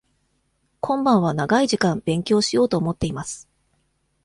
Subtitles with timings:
[0.79, 3.47] 今晩は長い時間勉強しようと思っています。